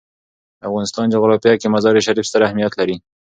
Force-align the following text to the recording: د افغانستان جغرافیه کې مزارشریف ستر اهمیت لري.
د 0.59 0.61
افغانستان 0.69 1.05
جغرافیه 1.13 1.55
کې 1.61 1.67
مزارشریف 1.75 2.25
ستر 2.29 2.41
اهمیت 2.47 2.73
لري. 2.79 2.95